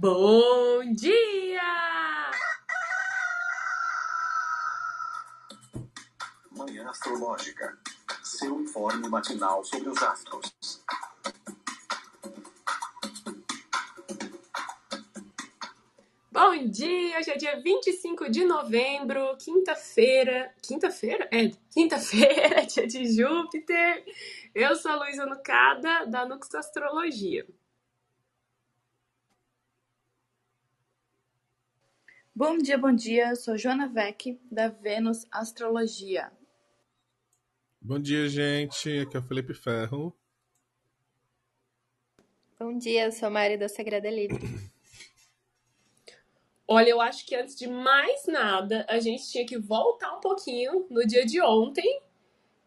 [0.00, 1.60] Bom dia!
[6.52, 7.76] Manhã Astrológica.
[8.22, 10.84] Seu informe matinal sobre os astros.
[16.30, 17.18] Bom dia!
[17.18, 20.54] Hoje é dia 25 de novembro, quinta-feira.
[20.62, 21.28] Quinta-feira?
[21.32, 24.04] É, quinta-feira, dia de Júpiter.
[24.54, 27.44] Eu sou a Luísa Nucada, da Nux Astrologia.
[32.40, 33.34] Bom dia, bom dia.
[33.34, 36.30] Sou Joana Vec, da Vênus Astrologia.
[37.82, 39.00] Bom dia, gente.
[39.00, 40.16] Aqui é o Felipe Ferro.
[42.56, 44.38] Bom dia, eu sou Mari da Sagrada Livre.
[46.68, 50.86] Olha, eu acho que antes de mais nada, a gente tinha que voltar um pouquinho
[50.88, 52.00] no dia de ontem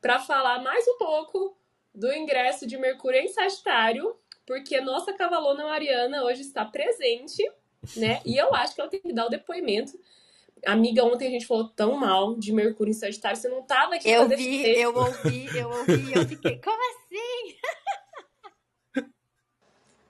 [0.01, 1.57] para falar mais um pouco
[1.95, 7.49] do ingresso de Mercúrio em Sagitário, porque nossa cavalona Mariana hoje está presente
[7.95, 8.21] né?
[8.25, 9.93] E eu acho que ela tem que dar o depoimento.
[10.65, 14.09] Amiga, ontem a gente falou tão mal de Mercúrio em Sagitário, você não tava aqui
[14.09, 17.57] Eu vi, eu ouvi, eu ouvi, eu fiquei, como assim?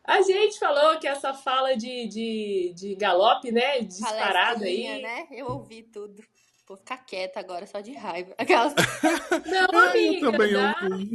[0.04, 3.80] A gente falou que essa fala de, de, de galope, né?
[3.80, 5.02] Disparada aí.
[5.02, 5.28] né?
[5.31, 6.22] Eu ouvi tudo.
[6.68, 8.34] Vou ficar quieta agora, só de raiva.
[8.38, 8.74] Aquelas...
[9.46, 10.26] Não, amiga.
[10.26, 10.76] eu também dá...
[10.84, 11.12] ouvi.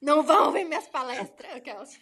[0.00, 1.98] Não vão ver minhas palestras, aquelas.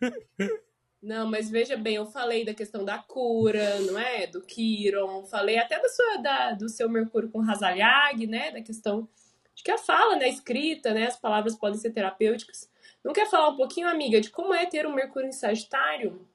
[1.02, 4.26] Não, mas veja bem, eu falei da questão da cura, não é?
[4.26, 8.50] Do Quiron, falei até da sua, da, do seu Mercúrio com Razaliag, né?
[8.50, 9.08] Da questão
[9.54, 10.26] de que a fala, né?
[10.26, 11.06] A escrita, né?
[11.06, 12.70] As palavras podem ser terapêuticas.
[13.02, 16.28] Não quer falar um pouquinho, amiga, de como é ter um Mercúrio em Sagitário?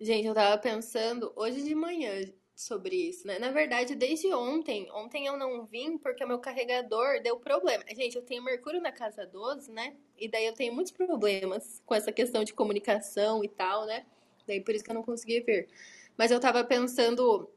[0.00, 2.10] Gente, eu tava pensando hoje de manhã
[2.56, 3.38] sobre isso, né?
[3.38, 7.84] Na verdade, desde ontem, ontem eu não vim porque o meu carregador deu problema.
[7.94, 9.94] Gente, eu tenho Mercúrio na casa 12, né?
[10.18, 14.06] E daí eu tenho muitos problemas com essa questão de comunicação e tal, né?
[14.46, 15.68] Daí por isso que eu não consegui vir.
[16.16, 17.50] Mas eu tava pensando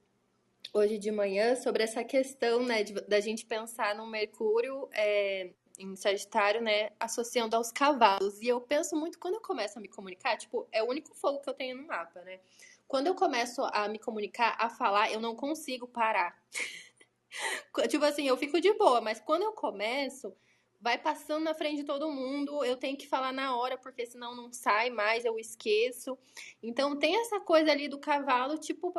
[0.74, 5.96] hoje de manhã sobre essa questão, né, de, da gente pensar no Mercúrio é, em
[5.96, 8.42] Sagitário, né, associando aos cavalos.
[8.42, 11.40] E eu penso muito quando eu começo a me comunicar, tipo, é o único fogo
[11.40, 12.40] que eu tenho no mapa, né?
[12.90, 16.36] Quando eu começo a me comunicar, a falar, eu não consigo parar.
[17.88, 20.36] tipo assim, eu fico de boa, mas quando eu começo,
[20.82, 24.36] vai passando na frente de todo mundo, eu tenho que falar na hora, porque senão
[24.36, 26.18] não sai mais, eu esqueço.
[26.64, 28.92] Então tem essa coisa ali do cavalo, tipo,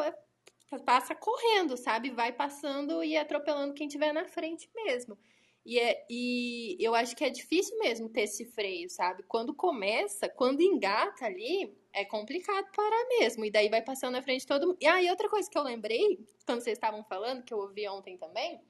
[0.86, 2.10] passa correndo, sabe?
[2.10, 5.18] Vai passando e atropelando quem tiver na frente mesmo.
[5.66, 9.24] E, é, e eu acho que é difícil mesmo ter esse freio, sabe?
[9.24, 13.44] Quando começa, quando engata ali, é complicado parar mesmo.
[13.44, 14.78] E daí vai passando na frente de todo mundo.
[14.80, 18.16] E aí, outra coisa que eu lembrei, quando vocês estavam falando, que eu ouvi ontem
[18.16, 18.60] também,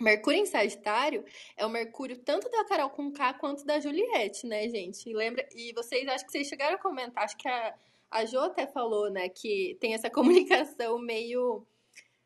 [0.00, 1.24] Mercúrio em Sagitário
[1.56, 5.08] é o Mercúrio tanto da Carol com K quanto da Juliette, né, gente?
[5.08, 5.46] E lembra?
[5.54, 7.74] E vocês, acho que vocês chegaram a comentar, acho que a,
[8.10, 11.66] a Jo até falou, né, que tem essa comunicação meio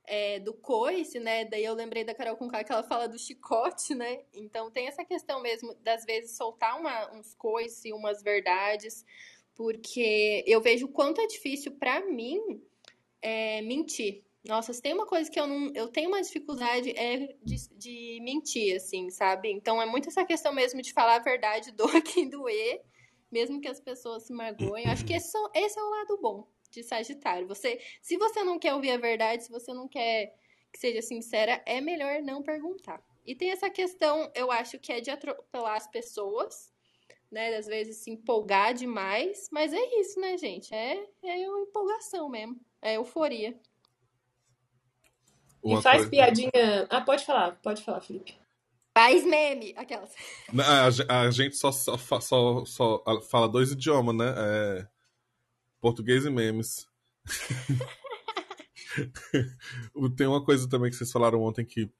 [0.06, 1.44] é, do coice, né?
[1.44, 4.22] Daí eu lembrei da Carol com K que ela fala do chicote, né?
[4.32, 9.04] Então tem essa questão mesmo das vezes soltar uma, uns coice, umas verdades,
[9.56, 12.38] porque eu vejo o quanto é difícil para mim
[13.22, 14.22] é, mentir.
[14.44, 15.72] Nossa, se tem uma coisa que eu não.
[15.74, 19.50] Eu tenho uma dificuldade é de, de mentir, assim, sabe?
[19.50, 22.80] Então é muito essa questão mesmo de falar a verdade, doa quem doer,
[23.32, 24.86] mesmo que as pessoas se magoem.
[24.86, 27.48] Acho que esse, esse é o lado bom de Sagitário.
[27.48, 30.32] Você, se você não quer ouvir a verdade, se você não quer
[30.72, 33.02] que seja sincera, é melhor não perguntar.
[33.24, 36.72] E tem essa questão, eu acho que é de atropelar as pessoas,
[37.30, 37.56] né?
[37.56, 40.74] Às vezes se empolgar demais, mas é isso, né, gente?
[40.74, 43.58] É, é uma empolgação mesmo, é euforia.
[45.62, 46.10] Uma e faz coisa...
[46.10, 46.86] piadinha.
[46.88, 48.38] Ah, pode falar, pode falar, Felipe.
[48.96, 50.14] Faz meme, aquelas.
[51.08, 54.34] A, a gente só, só, só, só fala dois idiomas, né?
[54.36, 54.88] É
[55.80, 56.88] português e memes.
[60.16, 61.90] Tem uma coisa também que vocês falaram ontem que,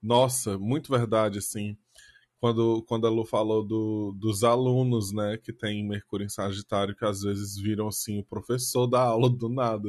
[0.00, 1.76] nossa, muito verdade, assim.
[2.38, 7.04] Quando, quando a Lu falou do, dos alunos, né, que tem Mercúrio em Sagitário, que
[7.04, 9.88] às vezes viram, assim, o professor da aula do nada.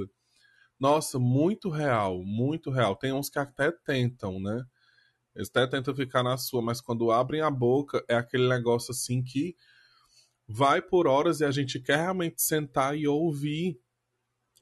[0.80, 2.96] Nossa, muito real, muito real.
[2.96, 4.64] Tem uns que até tentam, né?
[5.36, 9.24] Eles até tentam ficar na sua, mas quando abrem a boca, é aquele negócio assim
[9.24, 9.56] que
[10.48, 13.80] vai por horas e a gente quer realmente sentar e ouvir,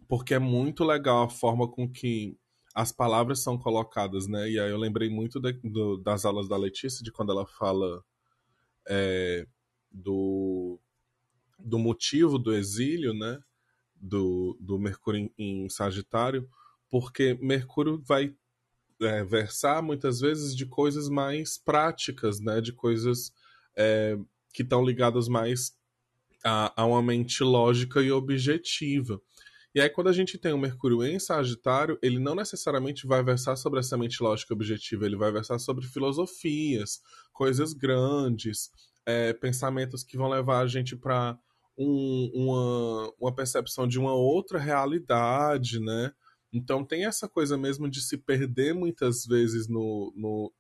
[0.07, 2.37] porque é muito legal a forma com que
[2.75, 4.49] as palavras são colocadas, né?
[4.49, 8.03] E aí eu lembrei muito de, do, das aulas da Letícia, de quando ela fala
[8.85, 9.47] é,
[9.89, 10.77] do,
[11.57, 13.41] do motivo do exílio, né?
[13.95, 16.49] Do, do Mercúrio em, em Sagitário,
[16.89, 18.35] porque Mercúrio vai
[19.01, 22.59] é, versar muitas vezes de coisas mais práticas, né?
[22.59, 23.31] De coisas
[23.73, 24.17] é,
[24.53, 25.73] que estão ligadas mais
[26.43, 29.21] a, a, uma mente lógica e objetiva.
[29.75, 33.57] E aí, quando a gente tem o Mercúrio em Sagitário, ele não necessariamente vai versar
[33.57, 37.01] sobre essa mente lógica objetiva, ele vai versar sobre filosofias,
[37.33, 38.71] coisas grandes,
[39.05, 41.37] é, pensamentos que vão levar a gente para
[41.77, 46.13] um, uma, uma percepção de uma outra realidade, né?
[46.53, 50.53] Então tem essa coisa mesmo de se perder muitas vezes no, no,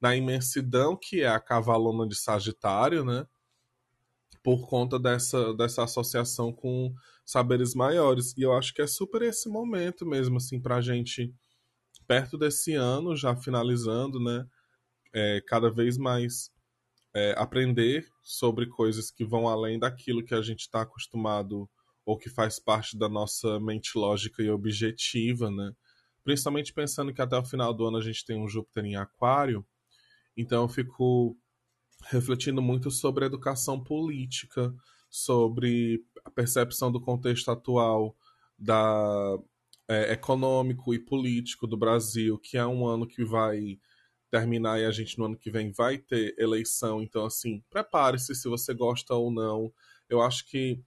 [0.00, 3.26] na imensidão que é a cavalona de Sagitário, né?
[4.42, 6.92] Por conta dessa, dessa associação com
[7.24, 8.36] saberes maiores.
[8.36, 11.32] E eu acho que é super esse momento mesmo, assim, pra gente,
[12.06, 14.44] perto desse ano, já finalizando, né?
[15.14, 16.50] É, cada vez mais
[17.14, 21.68] é, aprender sobre coisas que vão além daquilo que a gente está acostumado
[22.04, 25.72] ou que faz parte da nossa mente lógica e objetiva, né?
[26.24, 29.64] Principalmente pensando que até o final do ano a gente tem um Júpiter em Aquário,
[30.36, 31.36] então eu fico
[32.04, 34.74] refletindo muito sobre a educação política,
[35.10, 38.16] sobre a percepção do contexto atual
[38.58, 39.38] da
[39.88, 43.78] é, econômico e político do Brasil, que é um ano que vai
[44.30, 47.02] terminar e a gente no ano que vem vai ter eleição.
[47.02, 49.72] Então, assim, prepare-se se você gosta ou não.
[50.08, 50.82] Eu acho que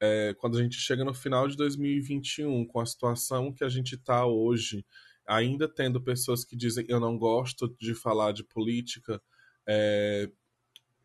[0.00, 3.96] é, quando a gente chega no final de 2021, com a situação que a gente
[3.96, 4.84] está hoje,
[5.26, 9.20] ainda tendo pessoas que dizem eu não gosto de falar de política,
[9.66, 10.30] é,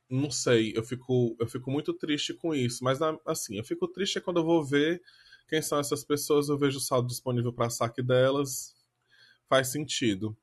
[0.09, 2.83] não sei, eu fico, eu fico muito triste com isso.
[2.83, 5.01] Mas, assim, eu fico triste quando eu vou ver
[5.47, 8.75] quem são essas pessoas, eu vejo o saldo disponível para saque delas,
[9.47, 10.35] faz sentido.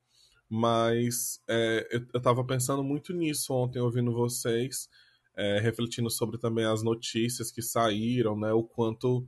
[0.48, 4.88] Mas é, eu, estava pensando muito nisso ontem, ouvindo vocês,
[5.36, 8.52] é, refletindo sobre também as notícias que saíram, né?
[8.52, 9.26] O quanto,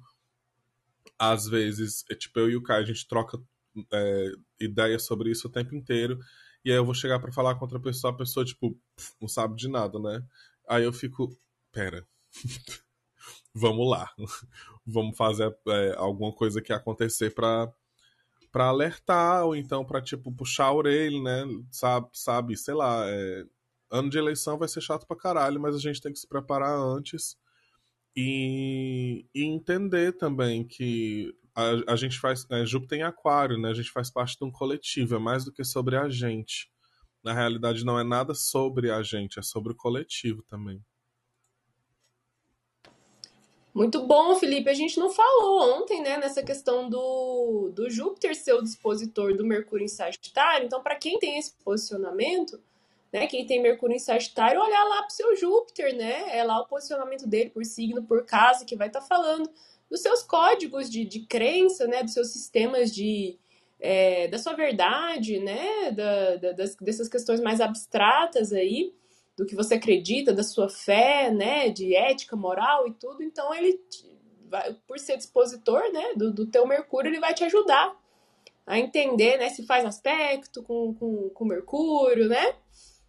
[1.19, 3.41] às vezes, é, tipo, eu e o Caio, a gente troca
[3.93, 6.19] é, ideias sobre isso o tempo inteiro.
[6.69, 8.79] E aí eu vou chegar para falar com outra pessoa, a pessoa, tipo,
[9.19, 10.23] não sabe de nada, né?
[10.69, 11.35] Aí eu fico,
[11.73, 12.07] pera,
[13.55, 14.13] vamos lá,
[14.85, 17.73] vamos fazer é, alguma coisa que acontecer para
[18.53, 21.45] para alertar ou então para tipo puxar a orelha, né?
[21.71, 23.47] Sabe, sabe, sei lá, é...
[23.91, 26.79] ano de eleição vai ser chato pra caralho, mas a gente tem que se preparar
[26.79, 27.35] antes
[28.15, 33.71] e, e entender também que a, a gente faz, é, Júpiter em aquário, né?
[33.71, 36.71] A gente faz parte de um coletivo, é mais do que sobre a gente.
[37.23, 40.81] Na realidade não é nada sobre a gente, é sobre o coletivo também.
[43.75, 44.71] Muito bom, Felipe.
[44.71, 49.45] A gente não falou ontem, né, nessa questão do, do Júpiter ser o dispositor do
[49.45, 50.65] Mercúrio em Sagitário.
[50.65, 52.61] Então, para quem tem esse posicionamento,
[53.13, 56.37] né, quem tem Mercúrio em Sagitário, olhar lá para o seu Júpiter, né?
[56.37, 59.51] É lá o posicionamento dele por signo, por casa, que vai estar tá falando
[59.91, 63.39] dos seus códigos de, de crença, né, dos seus sistemas de
[63.81, 68.93] é, da sua verdade, né, da, da, das, dessas questões mais abstratas aí
[69.37, 73.23] do que você acredita, da sua fé, né, de ética, moral e tudo.
[73.23, 73.81] Então ele
[74.49, 77.97] vai, por ser dispositor, né, do, do teu Mercúrio, ele vai te ajudar
[78.67, 82.57] a entender, né, se faz aspecto com, com, com Mercúrio, né?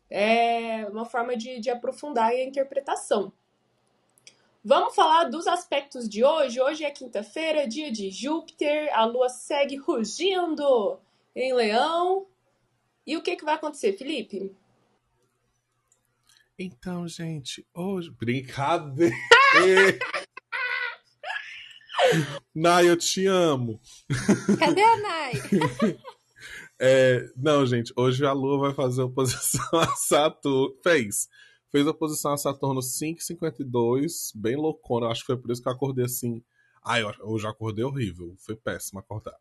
[0.09, 3.31] É uma forma de, de aprofundar a interpretação.
[4.63, 6.59] Vamos falar dos aspectos de hoje.
[6.59, 10.99] Hoje é quinta-feira, dia de Júpiter, a lua segue rugindo
[11.33, 12.27] em Leão.
[13.07, 14.53] E o que, que vai acontecer, Felipe?
[16.57, 18.11] Então, gente, hoje.
[18.11, 19.15] Brincadeira!
[22.53, 23.79] Nai, eu te amo.
[24.59, 25.31] Cadê a Nai?
[26.77, 30.75] é, não, gente, hoje a Lua vai fazer oposição a Saturno.
[30.83, 31.29] Fez.
[31.71, 35.07] Fez oposição a Saturno 5,52, bem loucona.
[35.07, 36.43] Acho que foi por isso que eu acordei assim.
[36.83, 38.35] Ai, eu já acordei horrível.
[38.37, 39.37] Foi péssimo acordar.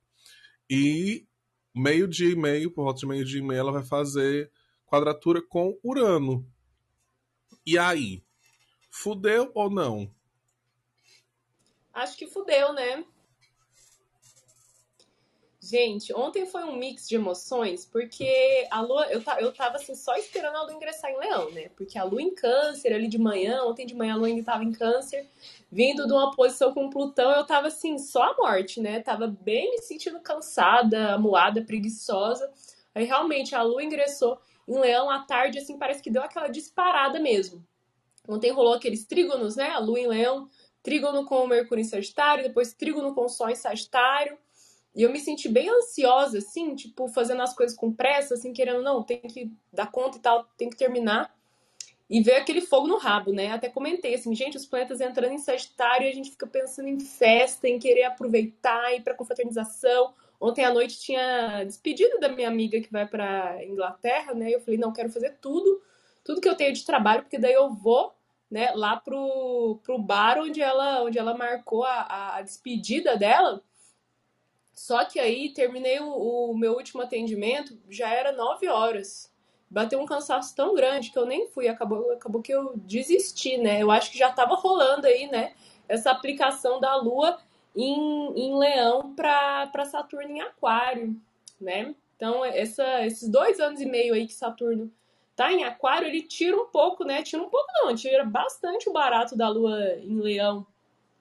[0.68, 1.26] E
[1.74, 4.52] meio-dia e meio, por volta de meio-dia e meio, ela vai fazer
[4.84, 6.46] quadratura com Urano.
[7.64, 8.22] E aí?
[8.90, 10.10] Fudeu ou não?
[11.94, 13.04] Acho que fudeu, né?
[15.68, 20.16] Gente, ontem foi um mix de emoções, porque a lua, eu, eu tava assim, só
[20.16, 21.68] esperando a lua ingressar em leão, né?
[21.76, 24.64] Porque a lua em câncer ali de manhã, ontem de manhã a lua ainda tava
[24.64, 25.28] em câncer,
[25.70, 29.00] vindo de uma posição com Plutão, eu tava assim, só a morte, né?
[29.00, 32.50] Tava bem me sentindo cansada, amuada, preguiçosa.
[32.94, 37.20] Aí realmente a lua ingressou em Leão à tarde, assim, parece que deu aquela disparada
[37.20, 37.62] mesmo.
[38.26, 39.68] Ontem rolou aqueles trígonos, né?
[39.68, 40.48] A Lua em Leão,
[40.82, 44.38] trígono com o Mercúrio em Sagitário, depois trígono com o Sol em Sagitário.
[44.98, 48.82] E eu me senti bem ansiosa, assim, tipo, fazendo as coisas com pressa, assim, querendo,
[48.82, 51.32] não, tem que dar conta e tal, tem que terminar.
[52.10, 53.52] E ver aquele fogo no rabo, né?
[53.52, 56.98] Até comentei assim, gente, os planetas entrando em Sagitário e a gente fica pensando em
[56.98, 60.14] festa, em querer aproveitar, ir pra confraternização.
[60.40, 64.50] Ontem à noite tinha despedido da minha amiga que vai para Inglaterra, né?
[64.50, 65.80] Eu falei, não, quero fazer tudo,
[66.24, 68.12] tudo que eu tenho de trabalho, porque daí eu vou,
[68.50, 73.62] né, lá pro, pro bar onde ela, onde ela marcou a, a despedida dela.
[74.78, 79.28] Só que aí terminei o, o meu último atendimento, já era 9 horas.
[79.68, 83.82] Bateu um cansaço tão grande que eu nem fui, acabou, acabou que eu desisti, né?
[83.82, 85.52] Eu acho que já tava rolando aí, né?
[85.88, 87.40] Essa aplicação da Lua
[87.74, 91.20] em, em Leão para Saturno em Aquário,
[91.60, 91.92] né?
[92.14, 94.92] Então, essa, esses dois anos e meio aí que Saturno
[95.34, 97.24] tá em Aquário, ele tira um pouco, né?
[97.24, 100.64] Tira um pouco, não, tira bastante o barato da Lua em Leão,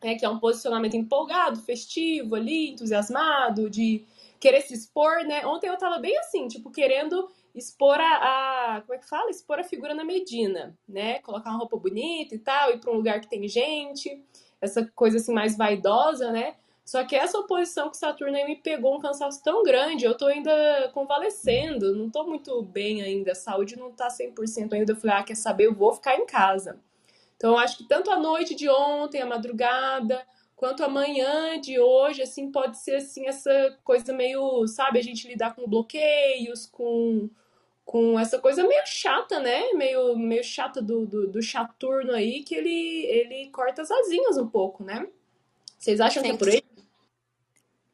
[0.03, 0.15] né?
[0.15, 4.05] Que é um posicionamento empolgado, festivo ali, entusiasmado, de
[4.39, 5.45] querer se expor, né?
[5.45, 9.29] Ontem eu tava bem assim, tipo, querendo expor a, a, como é que fala?
[9.29, 11.19] Expor a figura na Medina, né?
[11.19, 14.23] Colocar uma roupa bonita e tal, ir para um lugar que tem gente,
[14.61, 16.55] essa coisa assim mais vaidosa, né?
[16.85, 20.25] Só que essa oposição com Saturno aí me pegou um cansaço tão grande, eu tô
[20.25, 24.93] ainda convalescendo, não tô muito bem ainda, a saúde não tá 100% ainda.
[24.93, 26.79] Eu falei, ah, quer saber, eu vou ficar em casa.
[27.37, 30.25] Então, eu acho que tanto a noite de ontem, a madrugada,
[30.55, 35.55] quanto amanhã de hoje, assim, pode ser, assim, essa coisa meio, sabe, a gente lidar
[35.55, 37.29] com bloqueios, com,
[37.85, 39.71] com essa coisa meio chata, né?
[39.73, 44.47] Meio, meio chata do, do, do Saturno aí, que ele, ele corta as asinhas um
[44.47, 45.07] pouco, né?
[45.77, 46.63] Vocês acham que é por aí?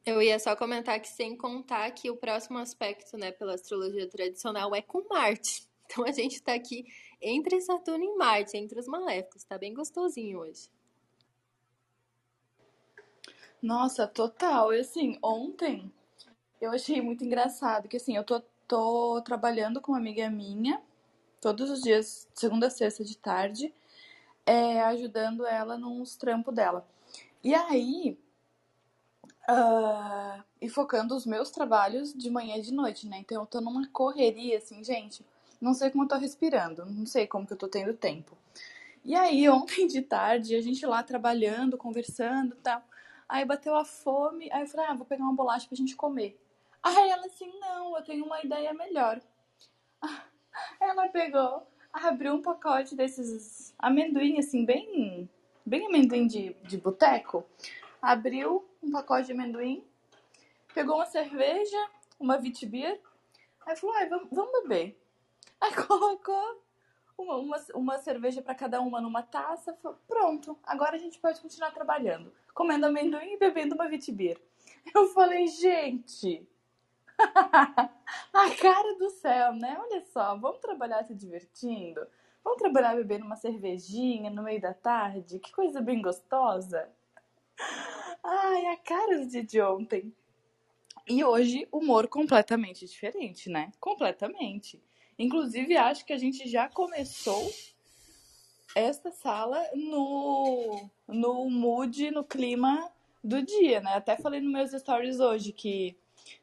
[0.06, 4.74] Eu ia só comentar que sem contar que o próximo aspecto, né, pela astrologia tradicional
[4.74, 5.66] é com Marte.
[5.86, 6.86] Então a gente tá aqui
[7.24, 9.42] entre Saturno e Marte, entre os maléficos.
[9.44, 10.68] Tá bem gostosinho hoje.
[13.60, 14.74] Nossa, total.
[14.74, 15.90] E assim, ontem
[16.60, 20.80] eu achei muito engraçado que assim, eu tô, tô trabalhando com uma amiga minha
[21.40, 23.74] todos os dias, segunda a sexta de tarde,
[24.46, 26.86] é, ajudando ela nos trampos dela.
[27.42, 28.18] E aí,
[29.46, 33.18] Uh, e focando os meus trabalhos de manhã e de noite, né?
[33.18, 35.22] Então eu tô numa correria, assim, gente.
[35.64, 38.36] Não sei como eu tô respirando, não sei como que eu tô tendo tempo.
[39.02, 42.82] E aí, ontem de tarde, a gente lá trabalhando, conversando e tal.
[43.26, 46.38] Aí bateu a fome, aí eu falei, ah, vou pegar uma bolacha pra gente comer.
[46.82, 49.18] Aí ela assim, não, eu tenho uma ideia melhor.
[50.78, 55.28] Ela pegou, abriu um pacote desses amendoim, assim, bem,
[55.64, 57.42] bem amendoim de, de boteco.
[58.02, 59.82] Abriu, um pacote de amendoim,
[60.74, 61.88] pegou uma cerveja,
[62.20, 63.00] uma Vitibir,
[63.66, 65.03] aí falou, vamos, vamos beber.
[65.60, 66.62] Aí colocou
[67.16, 71.40] uma, uma, uma cerveja para cada uma numa taça, falou, pronto, agora a gente pode
[71.40, 74.40] continuar trabalhando, comendo amendoim e bebendo uma Vitibir.
[74.94, 76.46] Eu falei, gente,
[77.18, 79.76] a cara do céu, né?
[79.80, 82.06] Olha só, vamos trabalhar se divertindo?
[82.42, 85.38] Vamos trabalhar bebendo uma cervejinha no meio da tarde?
[85.38, 86.88] Que coisa bem gostosa.
[88.22, 90.14] Ai, a cara do dia de ontem.
[91.06, 93.72] E hoje, humor completamente diferente, né?
[93.80, 94.82] Completamente.
[95.18, 97.52] Inclusive, acho que a gente já começou
[98.74, 102.90] esta sala no, no mood, no clima
[103.22, 103.94] do dia, né?
[103.94, 105.96] Até falei nos meus stories hoje que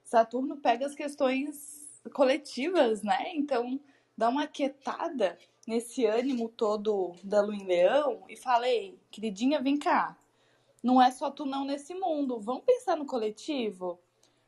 [0.03, 3.33] Saturno pega as questões coletivas, né?
[3.35, 3.79] Então,
[4.17, 5.37] dá uma quietada
[5.67, 10.17] nesse ânimo todo da Lua em Leão e falei, queridinha, vem cá
[10.83, 12.39] não é só tu não nesse mundo.
[12.39, 13.99] Vamos pensar no coletivo?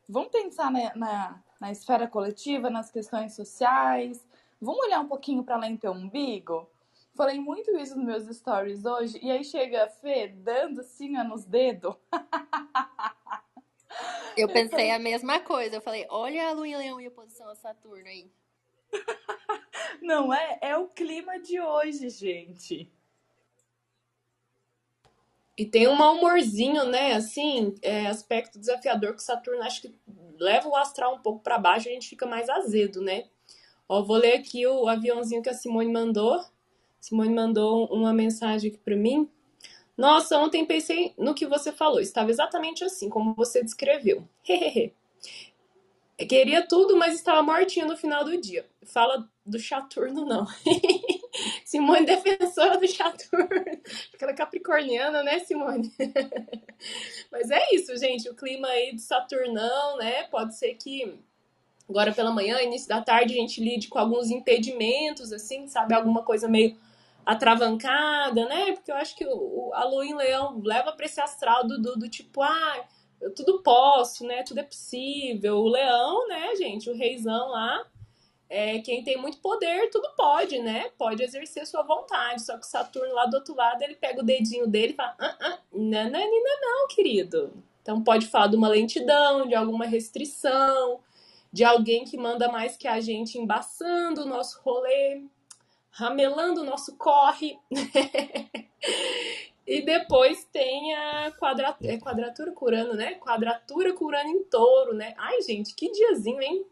[0.08, 4.26] Vamos pensar na, na, na esfera coletiva, nas questões sociais?
[4.60, 6.68] Vamos olhar um pouquinho para além do teu umbigo?
[7.14, 11.44] Falei muito isso nos meus stories hoje, e aí chega a Fê dando assim nos
[11.44, 11.94] dedos.
[14.36, 15.76] Eu pensei a mesma coisa.
[15.76, 18.28] Eu falei, olha a Lua em Leão e a posição a Saturno aí.
[20.02, 20.58] Não é?
[20.60, 22.90] É o clima de hoje, gente.
[25.56, 27.12] E tem um mau humorzinho, né?
[27.12, 29.94] Assim, é, aspecto desafiador que Saturno acho que
[30.38, 33.24] leva o astral um pouco para baixo, a gente fica mais azedo, né?
[33.88, 36.42] Ó, vou ler aqui o aviãozinho que a Simone mandou.
[37.00, 39.28] Simone mandou uma mensagem aqui para mim.
[39.96, 42.00] Nossa, ontem pensei no que você falou.
[42.00, 44.26] Estava exatamente assim, como você descreveu.
[46.16, 48.66] Queria tudo, mas estava mortinho no final do dia.
[48.84, 50.46] Fala do Saturno, não.
[51.74, 53.48] Simone, defensora do Saturno.
[54.14, 55.92] Aquela capricorniana, né, Simone?
[57.32, 58.28] mas é isso, gente.
[58.30, 60.22] O clima aí do Saturnão, né?
[60.24, 61.18] Pode ser que
[61.88, 65.94] agora pela manhã, início da tarde, a gente lide com alguns impedimentos, assim, sabe?
[65.94, 66.78] Alguma coisa meio
[67.26, 68.70] atravancada, né?
[68.70, 71.96] Porque eu acho que o, a lua em leão leva para esse astral do, do,
[71.96, 72.84] do tipo, ah
[73.20, 74.44] eu tudo posso, né?
[74.44, 75.56] Tudo é possível.
[75.56, 76.88] O leão, né, gente?
[76.88, 77.84] O reizão lá,
[78.48, 80.90] é, quem tem muito poder, tudo pode, né?
[80.98, 82.42] Pode exercer sua vontade.
[82.42, 85.36] Só que Saturno lá do outro lado, ele pega o dedinho dele e fala: ah,
[85.40, 87.52] ah, não, não, não, não, querido.
[87.82, 91.00] Então pode falar de uma lentidão, de alguma restrição,
[91.52, 95.22] de alguém que manda mais que a gente embaçando o nosso rolê,
[95.90, 97.58] ramelando o nosso corre.
[99.66, 101.74] E depois tem a quadra...
[101.82, 103.14] é quadratura curando, né?
[103.14, 105.14] Quadratura curando em touro, né?
[105.16, 106.66] Ai, gente, que diazinho, hein?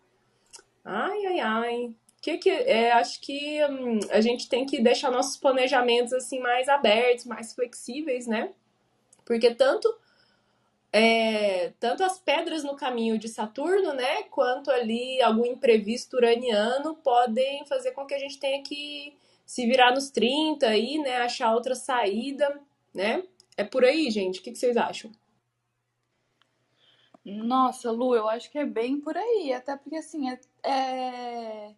[0.85, 1.95] Ai, ai, ai.
[2.21, 6.69] Que que é, acho que hum, a gente tem que deixar nossos planejamentos assim mais
[6.69, 8.53] abertos, mais flexíveis, né?
[9.25, 9.93] Porque tanto
[10.93, 17.65] é, tanto as pedras no caminho de Saturno, né, quanto ali algum imprevisto uraniano podem
[17.67, 21.75] fazer com que a gente tenha que se virar nos 30 aí, né, achar outra
[21.75, 22.61] saída,
[22.95, 23.25] né?
[23.57, 24.41] É por aí, gente.
[24.41, 25.11] O que, que vocês acham?
[27.25, 29.52] Nossa, Lu, eu acho que é bem por aí.
[29.52, 31.75] Até porque, assim, é, é...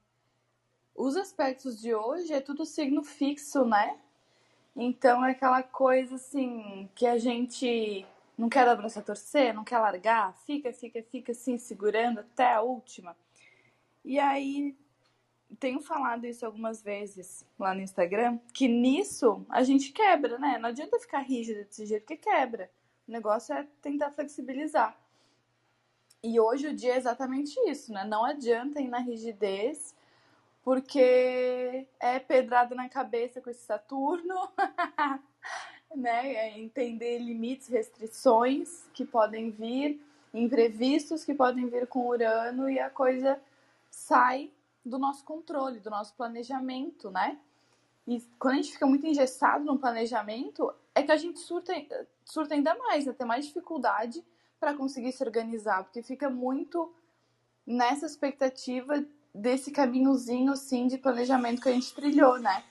[0.95, 3.99] os aspectos de hoje é tudo signo fixo, né?
[4.77, 8.05] Então é aquela coisa, assim, que a gente
[8.37, 12.55] não quer dar braço a torcer, não quer largar, fica, fica, fica assim, segurando até
[12.55, 13.17] a última.
[14.05, 14.77] E aí,
[15.61, 20.59] tenho falado isso algumas vezes lá no Instagram, que nisso a gente quebra, né?
[20.59, 22.71] Não adianta ficar rígida desse jeito que quebra.
[23.07, 24.99] O negócio é tentar flexibilizar.
[26.25, 28.03] E hoje o dia é exatamente isso, né?
[28.03, 29.95] Não adianta ir na rigidez,
[30.63, 34.35] porque é pedrada na cabeça com esse Saturno.
[35.95, 36.33] né?
[36.33, 40.01] É entender limites, restrições que podem vir,
[40.33, 43.39] imprevistos que podem vir com Urano e a coisa
[43.91, 44.51] sai
[44.83, 47.39] do nosso controle, do nosso planejamento, né?
[48.09, 51.75] E quando a gente fica muito engessado no planejamento, é que a gente surta,
[52.25, 53.15] surta ainda mais, né?
[53.27, 54.25] mais dificuldade
[54.65, 56.91] para conseguir se organizar, porque fica muito
[57.67, 59.05] nessa expectativa
[59.35, 62.65] desse caminhozinho assim de planejamento que a gente trilhou, né?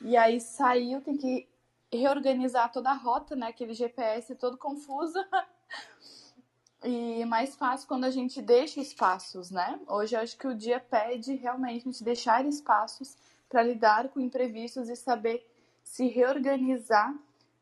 [0.00, 1.46] E aí saiu, tem que
[1.92, 3.48] reorganizar toda a rota, né?
[3.48, 5.18] Aquele GPS todo confuso.
[6.82, 9.78] e mais fácil quando a gente deixa espaços, né?
[9.86, 13.14] Hoje eu acho que o dia pede realmente a gente deixar espaços
[13.46, 15.46] para lidar com imprevistos e saber
[15.84, 17.14] se reorganizar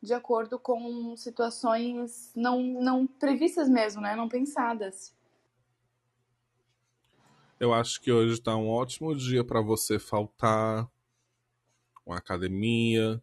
[0.05, 4.15] de acordo com situações não, não previstas mesmo, né?
[4.15, 5.13] Não pensadas.
[7.59, 10.87] Eu acho que hoje está um ótimo dia para você faltar
[12.05, 13.21] uma academia,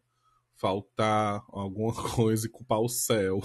[0.55, 3.39] faltar alguma coisa e culpar o céu.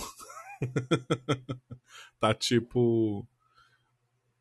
[2.18, 3.27] tá tipo.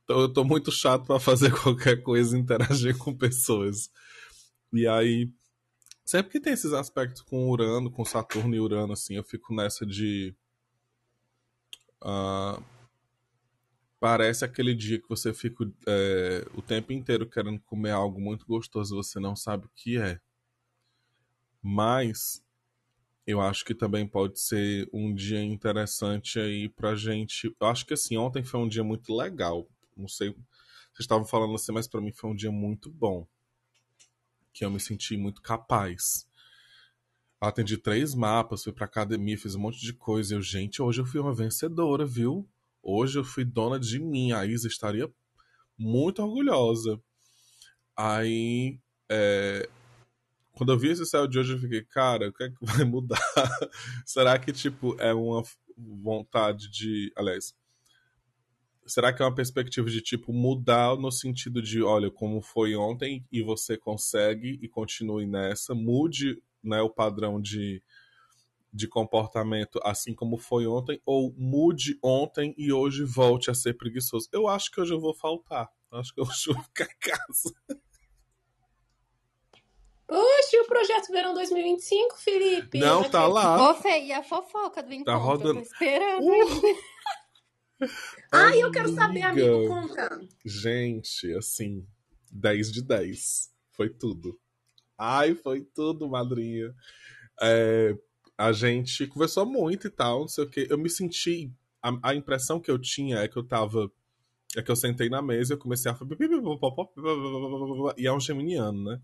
[0.10, 3.92] Eu tô muito chato para fazer qualquer coisa interagir com pessoas.
[4.74, 5.30] E aí,
[6.08, 9.86] sempre que tem esses aspectos com Urano, com Saturno e Urano, assim, eu fico nessa
[9.86, 10.34] de.
[12.02, 12.64] Uh,
[14.00, 18.96] parece aquele dia que você fica é, o tempo inteiro querendo comer algo muito gostoso
[18.96, 20.20] e você não sabe o que é.
[21.62, 22.42] Mas
[23.26, 27.54] eu acho que também pode ser um dia interessante aí pra gente.
[27.60, 29.68] Eu acho que assim, ontem foi um dia muito legal.
[29.96, 33.28] Não sei, vocês estavam falando assim, mas para mim foi um dia muito bom.
[34.58, 36.28] Que eu me senti muito capaz.
[37.40, 40.34] Atendi três mapas, fui pra academia, fiz um monte de coisa.
[40.34, 42.50] Eu, gente, hoje eu fui uma vencedora, viu?
[42.82, 44.32] Hoje eu fui dona de mim.
[44.32, 45.08] A Isa estaria
[45.78, 47.00] muito orgulhosa.
[47.96, 49.70] Aí, é,
[50.54, 52.84] quando eu vi esse céu de hoje, eu fiquei, cara, o que é que vai
[52.84, 53.22] mudar?
[54.08, 55.44] será que, tipo, é uma
[55.78, 57.14] vontade de.
[57.16, 57.54] Aliás,
[58.88, 63.26] será que é uma perspectiva de, tipo, mudar no sentido de, olha, como foi ontem
[63.32, 67.84] e você consegue e continue nessa, mude né, o padrão de,
[68.74, 74.28] de comportamento assim como foi ontem, ou mude ontem e hoje volte a ser preguiçoso.
[74.32, 75.70] Eu acho que hoje eu vou faltar.
[75.92, 77.54] Acho que hoje eu vou ficar em casa.
[80.10, 82.80] Oxe, o projeto Verão 2025, Felipe.
[82.80, 83.72] Não, tá lá.
[83.72, 85.14] Ô, Fê, e a fofoca do encontro?
[85.14, 85.56] Tá rodando.
[85.56, 86.26] Tô esperando.
[86.26, 86.78] Uh.
[88.32, 90.22] Ai, eu quero saber, amigo, conta.
[90.44, 91.86] Gente, assim,
[92.32, 93.52] 10 de 10.
[93.72, 94.40] Foi tudo.
[94.98, 96.74] Ai, foi tudo, madrinha.
[97.42, 97.96] É,
[98.38, 100.68] a gente conversou muito e tal, não sei o que.
[100.70, 101.52] Eu me senti.
[101.82, 103.92] A, a, impressão que eu tinha é que eu tava.
[104.56, 106.12] É que eu sentei na mesa e eu comecei a falar.
[107.98, 109.02] E é um geminiano, né?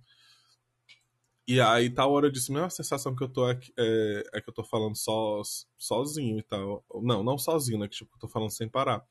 [1.47, 4.49] E aí, tal hora eu disse, a sensação que eu tô é, é, é, que
[4.49, 5.41] eu tô falando só,
[5.77, 6.85] sozinho e tal.
[7.01, 7.87] Não, não sozinho, né?
[7.87, 9.03] Que tipo, eu tô falando sem parar.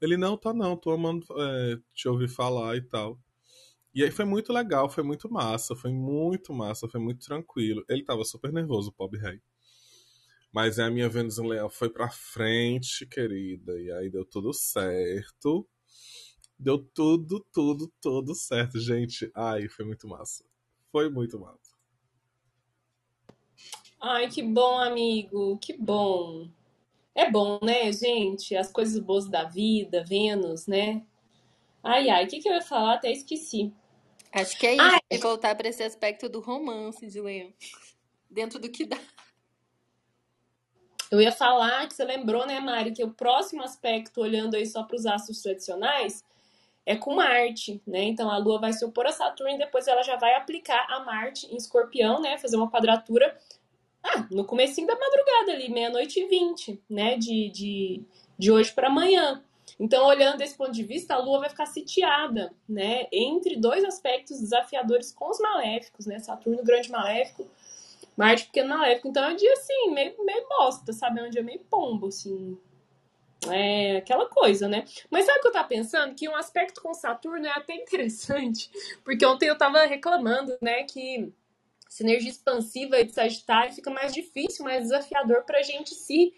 [0.00, 3.18] Ele, não, tá não, tô amando é, te ouvir falar e tal.
[3.94, 7.84] E aí foi muito legal, foi muito massa, foi muito massa, foi muito tranquilo.
[7.88, 9.40] Ele tava super nervoso, o pobre rei.
[10.52, 13.78] Mas a minha Vênus em Leão foi pra frente, querida.
[13.80, 15.68] E aí deu tudo certo.
[16.58, 19.30] Deu tudo, tudo, tudo certo, gente.
[19.34, 20.44] Ai, foi muito massa.
[20.90, 21.65] Foi muito massa.
[24.08, 26.48] Ai, que bom, amigo, que bom.
[27.12, 28.54] É bom, né, gente?
[28.54, 31.02] As coisas boas da vida, Vênus, né?
[31.82, 32.94] Ai, ai, o que, que eu ia falar?
[32.94, 33.72] Até esqueci.
[34.32, 34.82] Acho que é isso.
[34.82, 35.00] Ai.
[35.10, 37.52] E voltar para esse aspecto do romance de Leão.
[38.30, 38.98] Dentro do que dá.
[41.10, 44.84] Eu ia falar que você lembrou, né, Mari, que o próximo aspecto, olhando aí só
[44.84, 46.22] para os astros tradicionais,
[46.84, 48.04] é com Marte, né?
[48.04, 51.00] Então a Lua vai se opor a Saturno e depois ela já vai aplicar a
[51.00, 52.38] Marte em Escorpião, né?
[52.38, 53.36] Fazer uma quadratura
[54.14, 57.16] ah, no comecinho da madrugada ali, meia-noite e vinte, né?
[57.16, 58.02] De, de,
[58.38, 59.42] de hoje para amanhã.
[59.78, 63.06] Então, olhando desse ponto de vista, a Lua vai ficar sitiada, né?
[63.12, 66.18] Entre dois aspectos desafiadores com os maléficos, né?
[66.18, 67.46] Saturno grande maléfico,
[68.16, 69.08] Marte pequeno maléfico.
[69.08, 71.20] Então é um dia assim, meio, meio bosta, sabe?
[71.20, 72.58] É um dia meio pombo, assim.
[73.48, 74.84] É aquela coisa, né?
[75.10, 76.14] Mas sabe o que eu tava pensando?
[76.14, 78.70] Que um aspecto com Saturno é até interessante,
[79.04, 81.30] porque ontem eu tava reclamando, né, que
[81.88, 86.34] sinergia expansiva de Sagitário fica mais difícil, mais desafiador pra gente se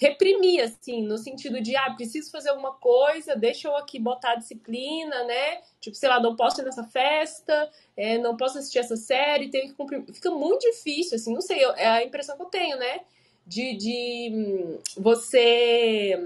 [0.00, 4.36] reprimir, assim, no sentido de, ah, preciso fazer alguma coisa, deixa eu aqui botar a
[4.36, 5.60] disciplina, né?
[5.78, 9.68] Tipo, sei lá, não posso ir nessa festa, é, não posso assistir essa série, tenho
[9.68, 10.02] que cumprir.
[10.10, 13.00] Fica muito difícil, assim, não sei, é a impressão que eu tenho, né?
[13.46, 16.18] De, de hum, você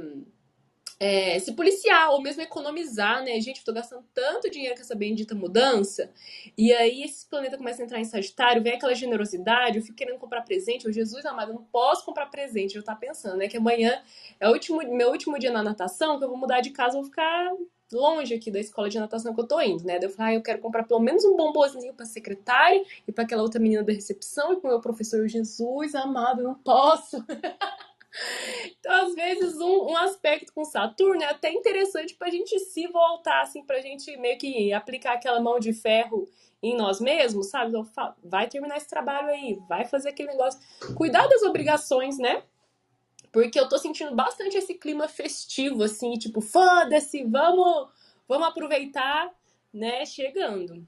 [0.98, 3.40] é, se policiar ou mesmo economizar, né?
[3.40, 6.10] Gente, eu tô gastando tanto dinheiro com essa bendita mudança.
[6.56, 10.18] E aí esse planeta começa a entrar em Sagitário, vem aquela generosidade, eu fico querendo
[10.18, 10.86] comprar presente.
[10.86, 12.76] Eu, Jesus amado, eu não posso comprar presente.
[12.76, 13.48] Eu tá pensando, né?
[13.48, 14.02] Que amanhã
[14.38, 17.02] é o último, meu último dia na natação, que eu vou mudar de casa, eu
[17.02, 17.52] vou ficar
[17.92, 19.98] longe aqui da escola de natação que eu tô indo, né?
[19.98, 23.24] Daí eu falei, ah, eu quero comprar pelo menos um bombonzinho pra secretária e para
[23.24, 27.24] aquela outra menina da recepção e pro meu professor Jesus amado, eu não posso.
[28.78, 32.86] Então, às vezes, um, um aspecto com Saturno é até interessante para a gente se
[32.86, 36.28] voltar, assim, para a gente meio que aplicar aquela mão de ferro
[36.62, 37.70] em nós mesmos, sabe?
[37.70, 37.86] Então,
[38.22, 40.60] vai terminar esse trabalho aí, vai fazer aquele negócio.
[40.94, 42.42] Cuidar das obrigações, né?
[43.32, 47.88] Porque eu tô sentindo bastante esse clima festivo, assim, tipo, foda-se, vamos,
[48.28, 49.30] vamos aproveitar,
[49.72, 50.06] né?
[50.06, 50.86] Chegando.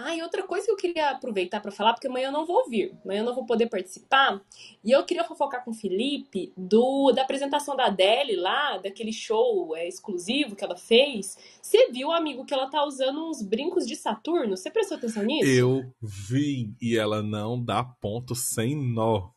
[0.00, 2.68] Ah, e outra coisa que eu queria aproveitar para falar, porque amanhã eu não vou
[2.68, 4.40] vir, amanhã eu não vou poder participar,
[4.84, 9.74] e eu queria fofocar com o Felipe do, da apresentação da Adele lá, daquele show
[9.76, 11.36] é, exclusivo que ela fez.
[11.60, 14.56] Você viu, amigo, que ela tá usando uns brincos de Saturno?
[14.56, 15.50] Você prestou atenção nisso?
[15.50, 19.30] Eu vi, e ela não dá ponto sem nó.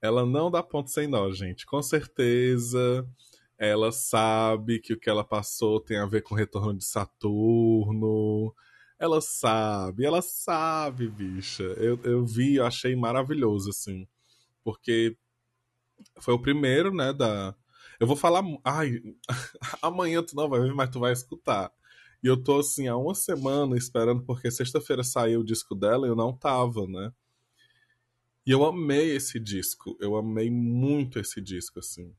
[0.00, 1.66] Ela não dá ponto sem nó, gente.
[1.66, 3.04] Com certeza
[3.58, 8.54] ela sabe que o que ela passou tem a ver com o retorno de Saturno
[8.98, 11.62] ela sabe, ela sabe, bicha.
[11.62, 14.06] Eu, eu vi, eu achei maravilhoso, assim.
[14.62, 15.16] Porque
[16.20, 17.54] foi o primeiro, né, da...
[18.00, 18.42] Eu vou falar...
[18.64, 19.00] Ai,
[19.82, 21.72] amanhã tu não vai ver, mas tu vai escutar.
[22.22, 26.10] E eu tô, assim, há uma semana esperando, porque sexta-feira saiu o disco dela e
[26.10, 27.12] eu não tava, né?
[28.46, 29.96] E eu amei esse disco.
[30.00, 32.14] Eu amei muito esse disco, assim.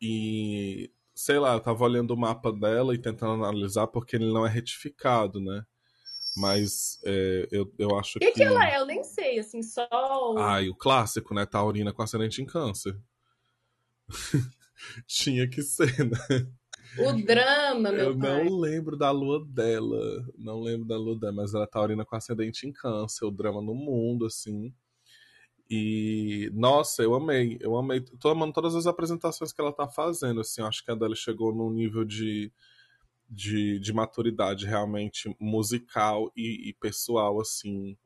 [0.00, 4.46] E, sei lá, eu tava olhando o mapa dela e tentando analisar porque ele não
[4.46, 5.64] é retificado, né?
[6.36, 8.26] Mas é, eu, eu acho que.
[8.26, 8.78] O que ela é?
[8.78, 9.86] Eu nem sei, assim, só.
[10.38, 11.44] Ai, o clássico, né?
[11.44, 12.96] Taurina com ascendente em câncer.
[15.06, 16.48] Tinha que ser, né?
[16.98, 18.44] O drama, meu Eu pai.
[18.44, 20.26] não lembro da lua dela.
[20.36, 23.62] Não lembro da lua dela, mas ela é taurina com ascendente em câncer, o drama
[23.62, 24.74] no mundo, assim.
[25.70, 28.00] E, nossa, eu amei, eu amei.
[28.20, 30.60] Tô amando todas as apresentações que ela tá fazendo, assim.
[30.60, 32.52] Eu acho que a dela chegou num nível de
[33.32, 37.96] de, de maturidade realmente musical e, e pessoal, assim,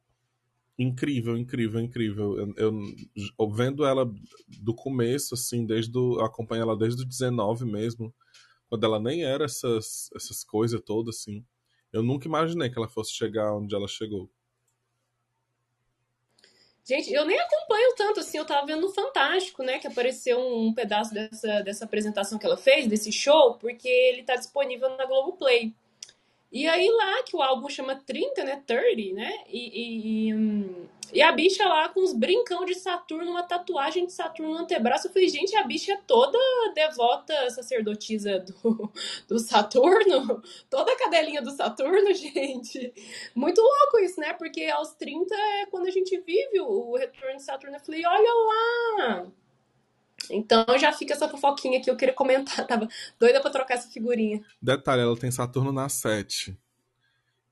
[0.78, 2.38] incrível, incrível, incrível.
[2.56, 2.72] Eu,
[3.36, 4.08] eu, vendo ela
[4.60, 8.14] do começo, assim, desde o, eu acompanho ela desde o 19 mesmo,
[8.68, 11.44] quando ela nem era essas, essas coisas todas, assim.
[11.92, 14.30] Eu nunca imaginei que ela fosse chegar onde ela chegou.
[16.86, 20.72] Gente, eu nem acompanho tanto assim, eu tava vendo no Fantástico, né, que apareceu um
[20.72, 25.74] pedaço dessa, dessa apresentação que ela fez, desse show, porque ele tá disponível na Globoplay.
[26.52, 30.34] E aí lá que o álbum chama 30, né, 30, né, e, e, e,
[31.12, 35.06] e a bicha lá com os brincão de Saturno, uma tatuagem de Saturno no antebraço.
[35.06, 36.38] Eu falei, gente, a bicha é toda
[36.74, 38.92] devota sacerdotisa do,
[39.28, 40.42] do Saturno.
[40.68, 42.92] Toda cadelinha do Saturno, gente.
[43.34, 44.32] Muito louco isso, né?
[44.32, 47.76] Porque aos 30 é quando a gente vive o retorno de Saturno.
[47.76, 48.32] Eu falei, olha
[49.08, 49.26] lá!
[50.30, 52.64] Então já fica essa fofoquinha que eu queria comentar.
[52.66, 52.88] Tava
[53.18, 54.42] doida pra trocar essa figurinha.
[54.60, 56.56] Detalhe, ela tem Saturno na 7.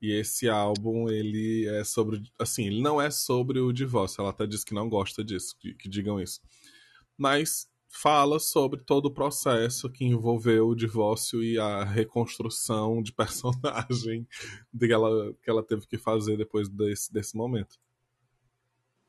[0.05, 2.21] E esse álbum, ele é sobre.
[2.37, 4.21] Assim, ele não é sobre o divórcio.
[4.21, 6.39] Ela até diz que não gosta disso, que, que digam isso.
[7.17, 14.27] Mas fala sobre todo o processo que envolveu o divórcio e a reconstrução de personagem
[14.77, 17.79] que ela, que ela teve que fazer depois desse, desse momento.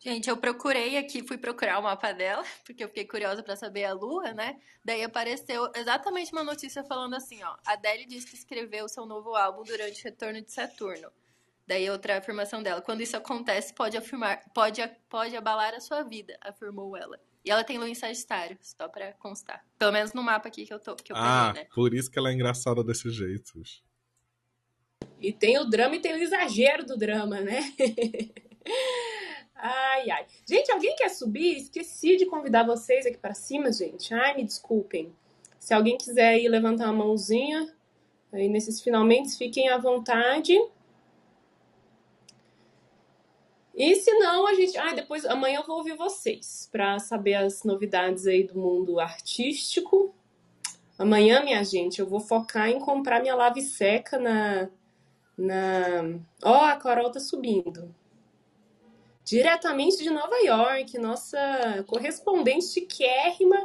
[0.07, 3.87] Gente, eu procurei aqui, fui procurar o mapa dela, porque eu fiquei curiosa para saber
[3.87, 4.57] a lua, né?
[4.85, 7.57] Daí apareceu exatamente uma notícia falando assim, ó.
[7.67, 11.11] Adele diz que escreveu seu novo álbum durante o retorno de Saturno.
[11.67, 16.39] Daí outra afirmação dela, quando isso acontece, pode afirmar, pode, pode abalar a sua vida,
[16.41, 17.19] afirmou ela.
[17.45, 19.67] E ela tem lua em Sagitário, só pra constar.
[19.77, 21.69] Pelo menos no mapa aqui que eu, tô, que eu ah, peguei, né?
[21.75, 23.61] por isso que ela é engraçada desse jeito.
[25.21, 27.59] E tem o drama e tem o exagero do drama, né?
[29.57, 30.27] ai, ai.
[30.49, 31.57] Gente, alguém quer subir?
[31.57, 34.13] Esqueci de convidar vocês aqui para cima, gente.
[34.15, 35.15] Ai, me desculpem.
[35.59, 37.75] Se alguém quiser aí levantar a mãozinha,
[38.33, 40.57] aí nesses finalmente fiquem à vontade.
[43.75, 44.79] E se não, a gente.
[44.79, 50.15] Ah, depois amanhã eu vou ouvir vocês para saber as novidades aí do mundo artístico.
[50.99, 54.71] Amanhã, minha gente, eu vou focar em comprar minha lave seca na
[55.37, 56.19] na.
[56.43, 57.95] Ó, oh, a Carol tá subindo.
[59.27, 63.57] Diretamente de Nova York, nossa correspondente chiquérrima.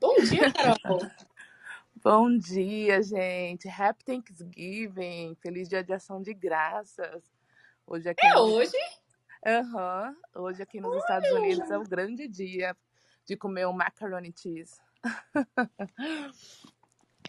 [0.00, 0.98] Bom dia, Carol.
[2.02, 3.68] Bom dia, gente.
[3.68, 5.36] Happy Thanksgiving.
[5.36, 7.22] Feliz Dia de Ação de Graças.
[7.86, 8.40] Hoje aqui é nos...
[8.50, 8.76] hoje?
[9.46, 10.16] Aham.
[10.34, 10.42] Uhum.
[10.42, 12.76] Hoje aqui nos Estados Unidos é o grande dia
[13.24, 14.80] de comer um macaroni cheese.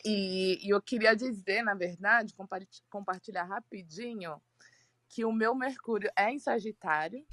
[0.06, 2.34] E, e eu queria dizer, na verdade,
[2.88, 4.40] compartilhar rapidinho,
[5.10, 7.26] que o meu Mercúrio é em Sagitário,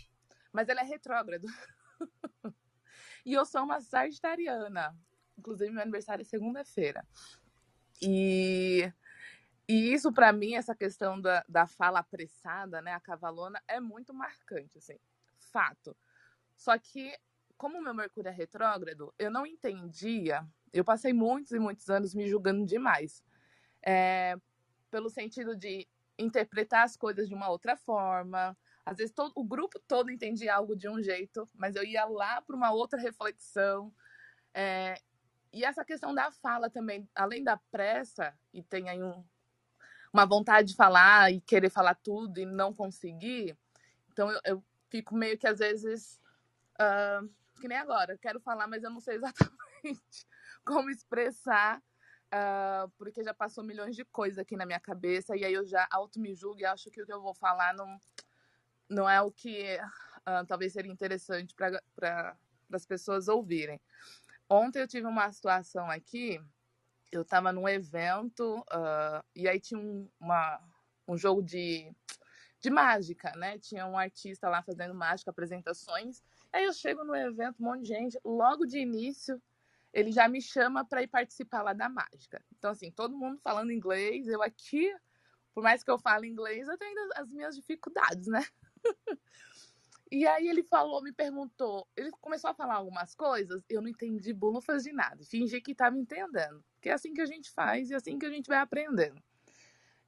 [0.55, 1.47] mas ele é retrógrado.
[3.27, 4.97] e eu sou uma sagitariana.
[5.37, 7.07] Inclusive, meu aniversário é segunda-feira.
[8.01, 8.91] E,
[9.69, 14.15] e isso, para mim, essa questão da, da fala apressada, né, a cavalona, é muito
[14.15, 14.99] marcante, assim,
[15.39, 15.97] fato.
[16.57, 17.15] Só que,
[17.57, 22.29] como meu Mercúrio é retrógrado, eu não entendia eu passei muitos e muitos anos me
[22.29, 23.23] julgando demais.
[23.87, 24.37] É,
[24.91, 25.87] pelo sentido de
[26.19, 28.57] interpretar as coisas de uma outra forma.
[28.85, 32.43] Às vezes todo, o grupo todo entendia algo de um jeito, mas eu ia lá
[32.43, 33.93] para uma outra reflexão.
[34.53, 34.95] É,
[35.53, 39.25] e essa questão da fala também, além da pressa, e tem aí um,
[40.13, 43.57] uma vontade de falar e querer falar tudo e não conseguir,
[44.13, 46.21] então eu, eu fico meio que às vezes.
[46.75, 47.29] Uh,
[47.61, 50.27] que nem agora, quero falar, mas eu não sei exatamente
[50.65, 55.53] como expressar, uh, porque já passou milhões de coisas aqui na minha cabeça, e aí
[55.53, 57.99] eu já auto me julgo e acho que o que eu vou falar não,
[58.89, 59.79] não é o que
[60.21, 62.37] uh, talvez seria interessante para pra,
[62.73, 63.81] as pessoas ouvirem.
[64.49, 66.41] Ontem eu tive uma situação aqui,
[67.11, 70.61] eu estava num evento, uh, e aí tinha um, uma,
[71.09, 71.91] um jogo de,
[72.61, 73.59] de mágica, né?
[73.59, 76.23] Tinha um artista lá fazendo mágica, apresentações.
[76.53, 79.41] Aí eu chego no evento, um monte de gente, logo de início
[79.95, 82.45] ele já me chama para ir participar lá da mágica.
[82.59, 84.93] Então, assim, todo mundo falando inglês, eu aqui,
[85.55, 88.45] por mais que eu fale inglês, eu tenho as minhas dificuldades, né?
[90.11, 94.33] E aí ele falou, me perguntou, ele começou a falar algumas coisas, eu não entendi
[94.33, 96.65] bulufas de nada, fingi que estava entendendo.
[96.81, 99.23] Que é assim que a gente faz e é assim que a gente vai aprendendo.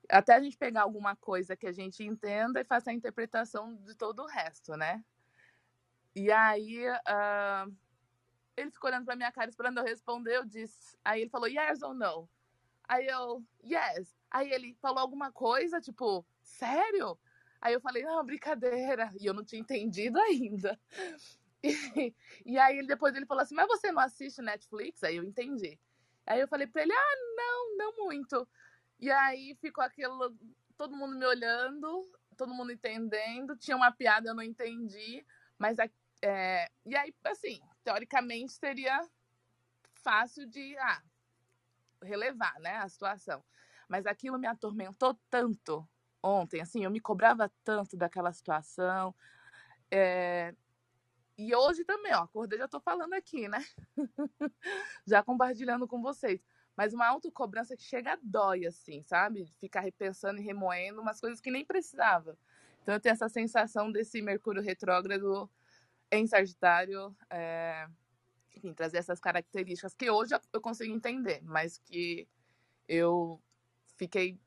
[0.09, 3.95] Até a gente pegar alguma coisa que a gente entenda e faça a interpretação de
[3.95, 5.05] todo o resto, né?
[6.15, 7.77] E aí, uh,
[8.57, 10.37] ele ficou olhando pra minha cara esperando eu responder.
[10.37, 10.97] Eu disse.
[11.05, 12.29] Aí ele falou, yes ou no?
[12.89, 14.17] Aí eu, yes.
[14.31, 17.19] Aí ele falou alguma coisa, tipo, sério?
[17.67, 19.13] Aí eu falei, não, brincadeira.
[19.21, 20.79] E eu não tinha entendido ainda.
[21.65, 25.03] E, e aí ele, depois ele falou assim, mas você não assiste Netflix?
[25.03, 25.77] Aí eu entendi.
[26.25, 28.47] Aí eu falei pra ele, ah, não, não muito.
[29.01, 30.37] E aí ficou aquilo,
[30.77, 33.57] todo mundo me olhando, todo mundo entendendo.
[33.57, 35.27] Tinha uma piada, eu não entendi.
[35.59, 35.79] Mas,
[36.23, 39.01] é, e aí, assim, teoricamente seria
[40.05, 41.03] fácil de ah,
[42.01, 43.43] relevar né, a situação.
[43.89, 45.89] Mas aquilo me atormentou tanto
[46.27, 49.15] ontem, assim, eu me cobrava tanto daquela situação.
[49.91, 50.55] É...
[51.39, 53.63] E hoje também, ó, acordei, já tô falando aqui, né?
[55.07, 56.41] já compartilhando com vocês.
[56.77, 59.47] Mas uma autocobrança que chega a dói, assim, sabe?
[59.59, 62.39] Ficar repensando e remoendo umas coisas que nem precisava.
[62.83, 65.51] Então eu tenho essa sensação desse Mercúrio retrógrado
[66.11, 67.89] em Sagitário, é,
[68.55, 72.29] enfim, trazer essas características que hoje eu consigo entender, mas que
[72.89, 73.43] eu
[73.97, 74.39] fiquei,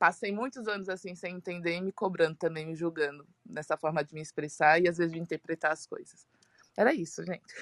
[0.00, 4.14] passei muitos anos assim sem entender e me cobrando também, me julgando nessa forma de
[4.14, 6.26] me expressar e às vezes de interpretar as coisas.
[6.74, 7.54] Era isso, gente.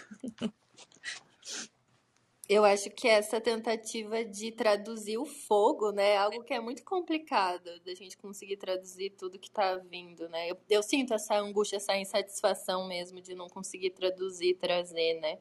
[2.49, 6.83] Eu acho que essa tentativa de traduzir o fogo, né, é algo que é muito
[6.85, 10.51] complicado da gente conseguir traduzir tudo que tá vindo, né?
[10.51, 15.39] Eu, eu, sinto essa angústia, essa insatisfação mesmo de não conseguir traduzir, trazer, né?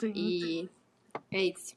[0.00, 0.12] Sim.
[0.16, 0.70] E
[1.30, 1.76] é isso.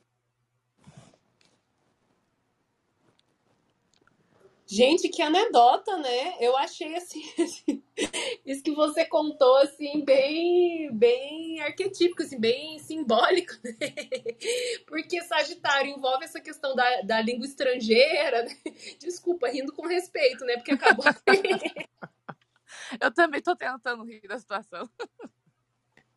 [4.67, 6.37] Gente, que anedota, né?
[6.39, 7.21] Eu achei assim,
[8.43, 13.73] isso que você contou assim bem, bem arquetípico, assim, bem simbólico, né?
[14.87, 18.55] Porque Sagitário envolve essa questão da, da língua estrangeira, né?
[18.99, 20.55] Desculpa, rindo com respeito, né?
[20.55, 21.05] Porque acabou
[22.99, 24.89] Eu também tô tentando rir da situação.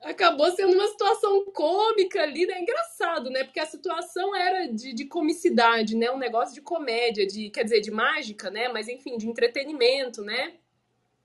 [0.01, 2.61] Acabou sendo uma situação cômica ali, né?
[2.61, 3.43] Engraçado, né?
[3.43, 6.11] Porque a situação era de, de comicidade, né?
[6.11, 8.69] Um negócio de comédia, de, quer dizer, de mágica, né?
[8.69, 10.55] Mas enfim, de entretenimento, né?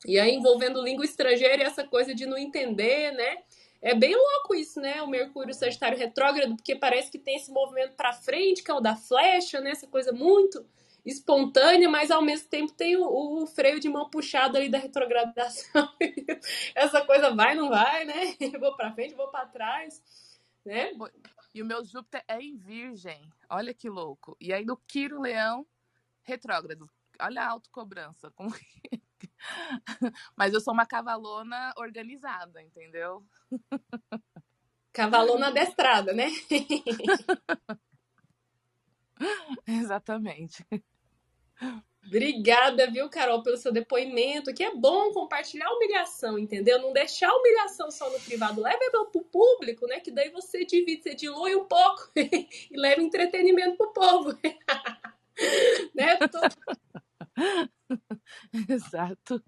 [0.06, 3.38] E aí envolvendo língua estrangeira e essa coisa de não entender, né?
[3.80, 5.02] É bem louco isso, né?
[5.04, 8.80] O Mercúrio Sagitário retrógrado, porque parece que tem esse movimento para frente, que é o
[8.80, 9.72] da flecha, né?
[9.72, 10.66] Essa coisa muito
[11.06, 15.90] espontânea, mas ao mesmo tempo tem o, o freio de mão puxado ali da retrogradação.
[16.74, 18.36] Essa coisa vai, não vai, né?
[18.40, 20.02] Eu vou para frente, vou para trás,
[20.66, 20.92] né?
[21.54, 23.30] E o meu Júpiter é em Virgem.
[23.50, 24.36] Olha que louco.
[24.40, 25.68] E aí no Quiro Leão
[26.24, 26.90] retrógrado.
[27.20, 28.32] Olha a autocobrança.
[28.32, 28.50] Como...
[30.36, 33.26] Mas eu sou uma cavalona organizada, entendeu?
[34.92, 36.30] Cavalona adestrada, né?
[39.68, 40.66] Exatamente.
[42.06, 44.54] Obrigada, viu, Carol, pelo seu depoimento.
[44.54, 46.82] Que é bom compartilhar a humilhação, entendeu?
[46.82, 48.62] Não deixar a humilhação só no privado.
[48.62, 50.00] Leva ela pro público, né?
[50.00, 54.38] Que daí você divide, você dilui um pouco e leva entretenimento pro povo.
[55.96, 56.18] né?
[56.28, 56.40] Tô...
[58.70, 59.42] Exato.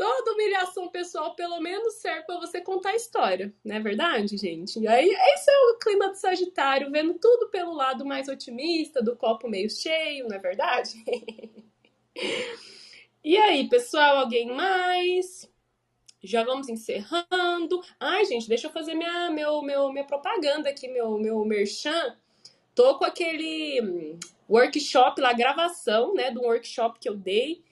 [0.00, 4.80] Toda humilhação pessoal, pelo menos, serve para você contar a história, não é verdade, gente?
[4.80, 9.14] E aí, esse é o clima do Sagitário, vendo tudo pelo lado mais otimista, do
[9.14, 10.94] copo meio cheio, não é verdade?
[13.22, 15.46] e aí, pessoal, alguém mais?
[16.22, 17.82] Já vamos encerrando.
[18.00, 22.16] Ai, gente, deixa eu fazer minha, meu, meu, minha propaganda aqui, meu, meu merchan.
[22.74, 27.62] Tô com aquele hum, workshop lá, gravação, né, do workshop que eu dei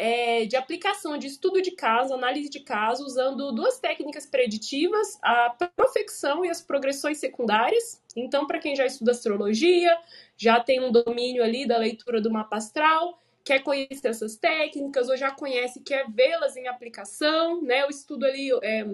[0.00, 5.50] é, de aplicação de estudo de caso, análise de caso, usando duas técnicas preditivas, a
[5.74, 8.00] profecção e as progressões secundárias.
[8.14, 9.98] Então, para quem já estuda astrologia,
[10.36, 15.16] já tem um domínio ali da leitura do mapa astral, quer conhecer essas técnicas ou
[15.16, 17.84] já conhece, quer vê-las em aplicação, né?
[17.84, 18.86] O estudo ali é,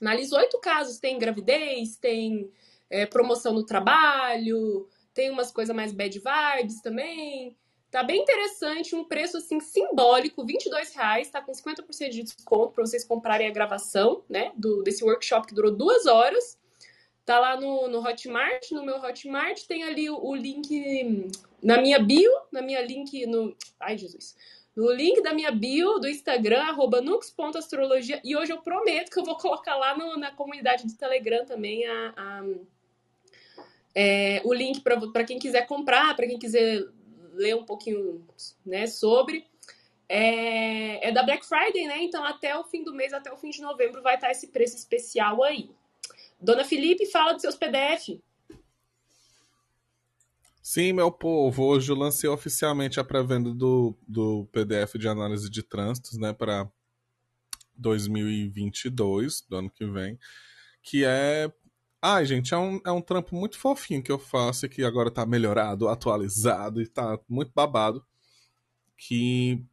[0.00, 2.50] analisa oito casos, tem gravidez, tem
[2.90, 7.56] é, promoção no trabalho, tem umas coisas mais bad vibes também,
[7.92, 12.86] Tá bem interessante, um preço assim simbólico, 22 reais, tá com 50% de desconto para
[12.86, 16.58] vocês comprarem a gravação, né, do, desse workshop que durou duas horas.
[17.22, 21.30] Tá lá no, no Hotmart, no meu Hotmart, tem ali o, o link
[21.62, 23.54] na minha bio, na minha link no...
[23.78, 24.34] Ai, Jesus!
[24.74, 29.24] No link da minha bio do Instagram, arroba nux.astrologia, e hoje eu prometo que eu
[29.24, 32.44] vou colocar lá no, na comunidade do Telegram também a, a
[33.94, 36.86] é, o link para quem quiser comprar, para quem quiser
[37.32, 38.26] ler um pouquinho
[38.64, 39.46] né, sobre.
[40.08, 42.02] É, é, da Black Friday, né?
[42.02, 44.76] Então até o fim do mês, até o fim de novembro, vai estar esse preço
[44.76, 45.70] especial aí.
[46.38, 48.20] Dona Felipe, fala dos seus PDF.
[50.62, 55.62] Sim, meu povo, hoje eu lancei oficialmente a pré-venda do, do PDF de análise de
[55.62, 56.70] trânsitos, né, para
[57.76, 60.18] 2022, do ano que vem,
[60.80, 61.52] que é
[62.04, 65.24] Ai, gente, é um, é um trampo muito fofinho que eu faço que agora tá
[65.24, 68.04] melhorado, atualizado e tá muito babado.
[68.96, 69.64] Que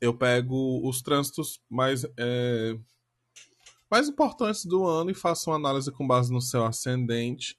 [0.00, 2.78] eu pego os trânsitos mais, é,
[3.90, 7.56] mais importantes do ano e faço uma análise com base no seu ascendente.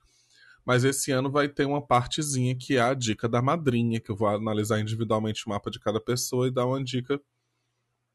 [0.66, 4.16] Mas esse ano vai ter uma partezinha que é a dica da madrinha, que eu
[4.16, 7.22] vou analisar individualmente o mapa de cada pessoa e dar uma dica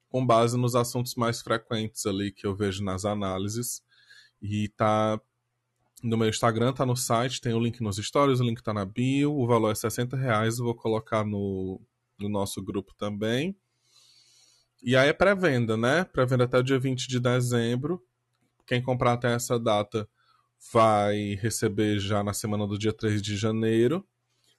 [0.08, 3.82] com base nos assuntos mais frequentes ali que eu vejo nas análises.
[4.42, 5.20] E tá
[6.06, 8.84] no meu Instagram, tá no site, tem o link nos stories, o link tá na
[8.84, 11.80] bio, o valor é 60 reais, vou colocar no,
[12.18, 13.56] no nosso grupo também.
[14.82, 16.04] E aí é pré-venda, né?
[16.04, 18.00] Pré-venda até o dia 20 de dezembro.
[18.66, 20.08] Quem comprar até essa data
[20.72, 24.06] vai receber já na semana do dia 3 de janeiro.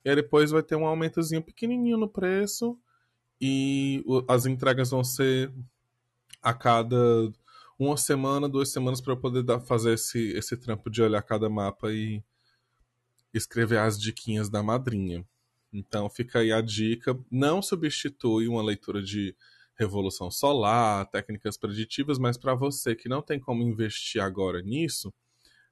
[0.04, 2.78] E aí depois vai ter um aumentozinho pequenininho no preço.
[3.40, 5.54] E as entregas vão ser
[6.42, 7.32] a cada
[7.80, 11.50] uma semana, duas semanas para eu poder dar, fazer esse, esse trampo de olhar cada
[11.50, 12.24] mapa e
[13.34, 15.26] escrever as diquinhas da madrinha.
[15.72, 17.18] Então fica aí a dica.
[17.30, 19.36] Não substitui uma leitura de
[19.76, 25.14] revolução solar, técnicas preditivas, mas para você que não tem como investir agora nisso,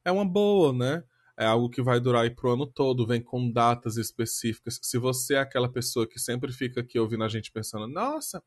[0.03, 1.03] é uma boa, né?
[1.37, 4.79] É algo que vai durar aí pro ano todo, vem com datas específicas.
[4.81, 8.41] Se você é aquela pessoa que sempre fica aqui ouvindo a gente pensando, nossa,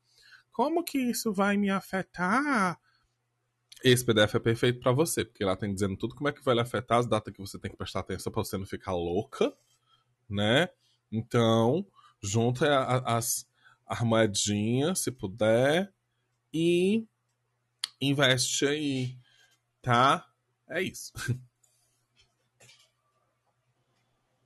[0.52, 2.78] como que isso vai me afetar?
[3.84, 6.54] Esse PDF é perfeito para você, porque lá tem dizendo tudo como é que vai
[6.54, 9.56] lhe afetar, as datas que você tem que prestar atenção para você não ficar louca,
[10.28, 10.68] né?
[11.10, 11.86] Então,
[12.20, 13.48] junta as
[13.86, 15.92] armadinhas, se puder,
[16.52, 17.06] e
[18.00, 19.16] investe aí,
[19.80, 20.28] tá?
[20.68, 21.12] É isso.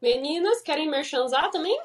[0.01, 1.81] Meninas, querem merchanzar também?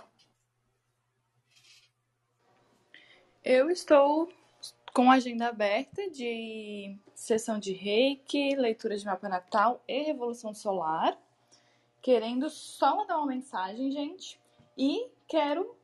[3.43, 4.27] Eu estou
[4.97, 11.15] com agenda aberta de sessão de reiki, leitura de mapa natal e revolução solar.
[12.01, 14.39] Querendo só mandar uma mensagem, gente.
[14.75, 15.77] E quero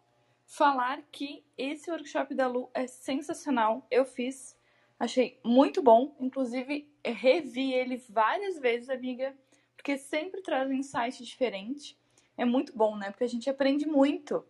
[0.48, 3.86] falar que esse workshop da Lu é sensacional.
[3.92, 4.58] Eu fiz,
[5.00, 6.16] achei muito bom.
[6.20, 9.38] Inclusive, revi ele várias vezes, amiga,
[9.76, 11.96] porque sempre traz um insight diferente.
[12.36, 13.12] É muito bom, né?
[13.12, 14.44] Porque a gente aprende muito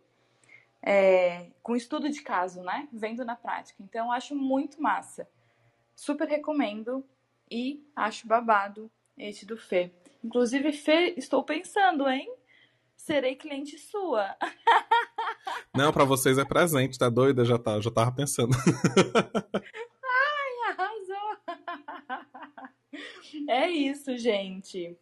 [0.84, 2.86] é, com estudo de caso, né?
[2.92, 3.82] Vendo na prática.
[3.82, 5.26] Então, acho muito massa.
[5.96, 7.02] Super recomendo
[7.50, 9.90] e acho babado esse do Fê.
[10.22, 12.30] Inclusive, Fê, estou pensando, hein?
[12.96, 14.36] Serei cliente sua.
[15.74, 17.44] Não, para vocês é presente, tá doida?
[17.44, 18.54] Já, tá, já tava pensando.
[20.04, 21.14] Ai, arrasou!
[23.48, 24.96] É isso, gente.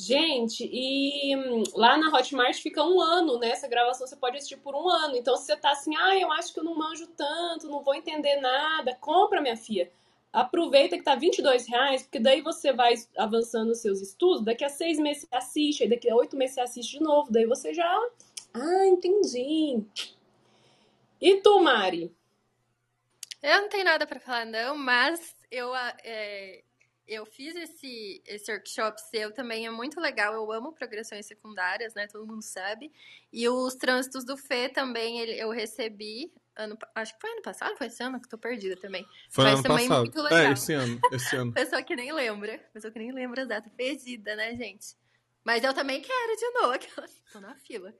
[0.00, 3.50] Gente, e hum, lá na Hotmart fica um ano, né?
[3.50, 5.16] Essa gravação você pode assistir por um ano.
[5.16, 7.96] Então, se você tá assim, ah, eu acho que eu não manjo tanto, não vou
[7.96, 9.90] entender nada, compra, minha filha.
[10.32, 14.68] Aproveita que tá 22 reais, porque daí você vai avançando os seus estudos, daqui a
[14.68, 17.74] seis meses você assiste, aí daqui a oito meses você assiste de novo, daí você
[17.74, 17.92] já.
[18.54, 19.82] Ah, entendi.
[21.20, 22.14] E tu, Mari?
[23.42, 26.62] Eu não tenho nada para falar, não, mas eu, é,
[27.08, 30.34] eu fiz esse, esse workshop seu também, é muito legal.
[30.34, 32.06] Eu amo progressões secundárias, né?
[32.06, 32.92] Todo mundo sabe.
[33.32, 36.30] E os trânsitos do Fê também ele, eu recebi.
[36.54, 39.06] Ano, acho que foi ano passado, foi esse ano que tô perdida também.
[39.30, 40.00] Foi Mas ano também passado.
[40.00, 40.38] muito legal.
[40.38, 41.52] É, esse ano, esse ano.
[41.54, 42.58] Pessoa que nem lembra.
[42.72, 43.72] Pessoa que nem lembra as datas.
[43.72, 44.94] Perdida, né, gente?
[45.42, 46.72] Mas eu também quero de novo.
[46.74, 47.22] Aquelas...
[47.32, 47.94] Tô na fila.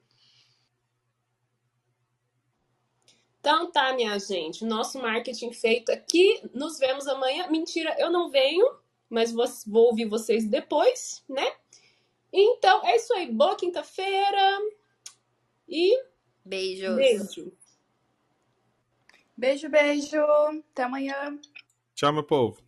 [3.41, 4.65] Então tá, minha gente.
[4.65, 6.43] Nosso marketing feito aqui.
[6.53, 7.47] Nos vemos amanhã.
[7.49, 8.67] Mentira, eu não venho,
[9.09, 11.51] mas vou, vou ouvir vocês depois, né?
[12.33, 13.31] Então é isso aí.
[13.33, 14.61] Boa quinta-feira.
[15.69, 16.03] E
[16.45, 16.97] Beijos.
[16.97, 17.53] beijo.
[19.37, 20.21] Beijo, beijo.
[20.71, 21.39] Até amanhã.
[21.95, 22.61] Tchau, meu povo.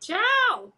[0.00, 0.72] Tchau!